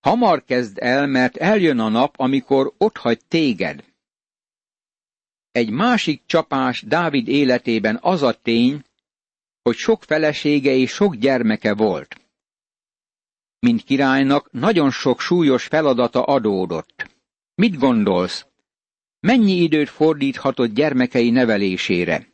Hamar 0.00 0.44
kezd 0.44 0.78
el, 0.80 1.06
mert 1.06 1.36
eljön 1.36 1.78
a 1.78 1.88
nap, 1.88 2.14
amikor 2.18 2.72
otthagy 2.78 3.20
téged. 3.28 3.84
Egy 5.52 5.70
másik 5.70 6.22
csapás 6.26 6.82
Dávid 6.82 7.28
életében 7.28 7.98
az 8.02 8.22
a 8.22 8.32
tény, 8.32 8.84
hogy 9.62 9.76
sok 9.76 10.02
felesége 10.02 10.72
és 10.72 10.90
sok 10.90 11.14
gyermeke 11.14 11.74
volt. 11.74 12.20
Mint 13.58 13.82
királynak 13.82 14.52
nagyon 14.52 14.90
sok 14.90 15.20
súlyos 15.20 15.66
feladata 15.66 16.22
adódott. 16.22 17.10
Mit 17.54 17.78
gondolsz? 17.78 18.46
Mennyi 19.24 19.52
időt 19.52 19.88
fordíthatott 19.88 20.74
gyermekei 20.74 21.30
nevelésére? 21.30 22.28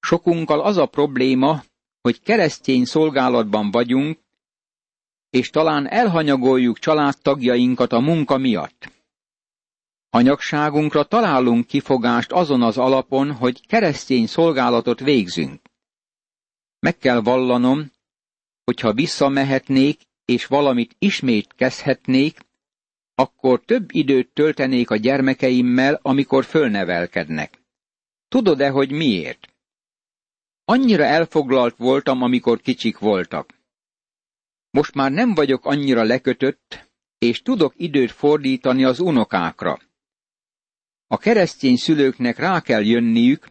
Sokunkkal 0.00 0.60
az 0.60 0.76
a 0.76 0.86
probléma, 0.86 1.62
hogy 2.00 2.20
keresztény 2.20 2.84
szolgálatban 2.84 3.70
vagyunk, 3.70 4.18
és 5.30 5.50
talán 5.50 5.88
elhanyagoljuk 5.88 6.78
családtagjainkat 6.78 7.92
a 7.92 8.00
munka 8.00 8.36
miatt. 8.36 8.92
Anyagságunkra 10.10 11.04
találunk 11.04 11.66
kifogást 11.66 12.32
azon 12.32 12.62
az 12.62 12.78
alapon, 12.78 13.32
hogy 13.32 13.66
keresztény 13.66 14.26
szolgálatot 14.26 15.00
végzünk. 15.00 15.60
Meg 16.78 16.98
kell 16.98 17.20
vallanom, 17.20 17.92
hogyha 18.64 18.92
visszamehetnék, 18.92 20.00
és 20.24 20.46
valamit 20.46 20.96
ismét 20.98 21.52
kezdhetnék, 21.56 22.38
akkor 23.20 23.60
több 23.64 23.94
időt 23.94 24.28
töltenék 24.28 24.90
a 24.90 24.96
gyermekeimmel, 24.96 25.98
amikor 26.02 26.44
fölnevelkednek. 26.44 27.62
Tudod-e, 28.28 28.70
hogy 28.70 28.90
miért? 28.90 29.48
Annyira 30.64 31.04
elfoglalt 31.04 31.76
voltam, 31.76 32.22
amikor 32.22 32.60
kicsik 32.60 32.98
voltak. 32.98 33.54
Most 34.70 34.94
már 34.94 35.12
nem 35.12 35.34
vagyok 35.34 35.64
annyira 35.64 36.02
lekötött, 36.02 36.88
és 37.18 37.42
tudok 37.42 37.74
időt 37.76 38.10
fordítani 38.10 38.84
az 38.84 39.00
unokákra. 39.00 39.78
A 41.06 41.16
keresztény 41.18 41.76
szülőknek 41.76 42.38
rá 42.38 42.60
kell 42.60 42.84
jönniük, 42.84 43.48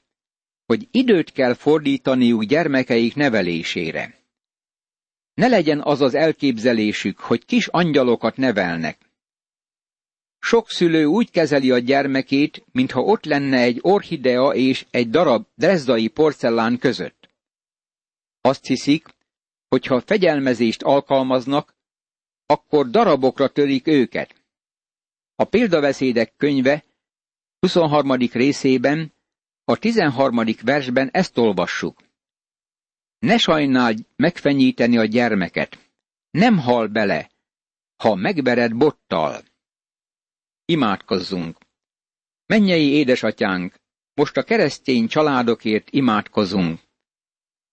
hogy 0.65 0.87
időt 0.91 1.31
kell 1.31 1.53
fordítaniuk 1.53 2.43
gyermekeik 2.43 3.15
nevelésére. 3.15 4.19
Ne 5.33 5.47
legyen 5.47 5.81
az 5.81 6.01
az 6.01 6.13
elképzelésük, 6.13 7.19
hogy 7.19 7.45
kis 7.45 7.67
angyalokat 7.67 8.37
nevelnek. 8.37 9.08
Sok 10.39 10.69
szülő 10.69 11.05
úgy 11.05 11.31
kezeli 11.31 11.71
a 11.71 11.77
gyermekét, 11.77 12.65
mintha 12.71 13.01
ott 13.01 13.25
lenne 13.25 13.57
egy 13.57 13.79
orchidea 13.81 14.53
és 14.53 14.85
egy 14.91 15.09
darab 15.09 15.45
drezdai 15.55 16.07
porcelán 16.07 16.77
között. 16.77 17.29
Azt 18.41 18.65
hiszik, 18.65 19.07
hogy 19.67 19.85
ha 19.85 20.01
fegyelmezést 20.01 20.81
alkalmaznak, 20.81 21.75
akkor 22.45 22.89
darabokra 22.89 23.47
törik 23.47 23.87
őket. 23.87 24.35
A 25.35 25.43
példaveszédek 25.43 26.33
könyve 26.37 26.83
23. 27.59 28.11
részében, 28.13 29.13
a 29.63 29.77
13. 29.77 30.43
versben 30.61 31.09
ezt 31.11 31.37
olvassuk. 31.37 31.99
Ne 33.19 33.37
sajnáld 33.37 34.05
megfenyíteni 34.15 34.97
a 34.97 35.05
gyermeket. 35.05 35.91
Nem 36.31 36.57
hal 36.57 36.87
bele, 36.87 37.29
ha 37.97 38.15
megvered 38.15 38.75
bottal. 38.75 39.41
Imádkozzunk. 40.69 41.57
Mennyei 42.45 42.89
édesatyánk, 42.89 43.75
most 44.13 44.37
a 44.37 44.43
keresztény 44.43 45.07
családokért 45.07 45.89
imádkozunk, 45.91 46.79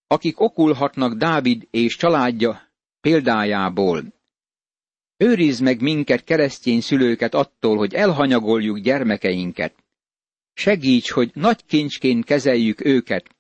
akik 0.07 0.41
okulhatnak 0.41 1.15
Dávid 1.15 1.69
és 1.71 1.97
családja 1.97 2.73
példájából. 3.01 4.15
Őrizd 5.17 5.63
meg 5.63 5.81
minket, 5.81 6.25
keresztény 6.25 6.81
szülőket 6.81 7.35
attól, 7.35 7.77
hogy 7.77 7.95
elhanyagoljuk 7.95 8.79
gyermekeinket. 8.79 9.85
Segíts, 10.53 11.11
hogy 11.11 11.31
nagy 11.35 11.65
kincsként 11.65 12.25
kezeljük 12.25 12.85
őket, 12.85 13.37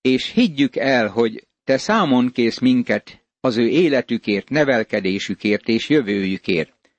és 0.00 0.30
higgyük 0.30 0.76
el, 0.76 1.08
hogy 1.08 1.46
te 1.64 1.78
számon 1.78 2.30
kész 2.30 2.58
minket 2.58 3.24
az 3.40 3.56
ő 3.56 3.68
életükért, 3.68 4.48
nevelkedésükért 4.48 5.68
és 5.68 5.88
jövőjükért. 5.88 6.90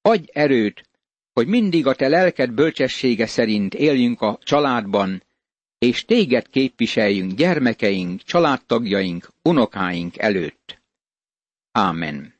Adj 0.00 0.30
erőt, 0.32 0.92
hogy 1.34 1.46
mindig 1.46 1.86
a 1.86 1.94
te 1.94 2.08
lelked 2.08 2.50
bölcsessége 2.50 3.26
szerint 3.26 3.74
éljünk 3.74 4.20
a 4.20 4.38
családban, 4.42 5.22
és 5.78 6.04
téged 6.04 6.48
képviseljünk 6.48 7.32
gyermekeink, 7.32 8.22
családtagjaink, 8.22 9.28
unokáink 9.42 10.18
előtt. 10.18 10.82
Ámen. 11.72 12.33